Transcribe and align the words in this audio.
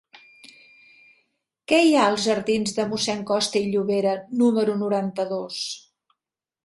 Què 1.71 1.81
hi 1.87 1.91
ha 1.97 2.05
a 2.07 2.15
la 2.15 2.23
jardins 2.25 2.73
de 2.79 2.87
Mossèn 2.93 3.21
Costa 3.33 3.61
i 3.67 3.71
Llobera 3.75 4.15
número 4.43 4.79
noranta-dos? 4.85 5.61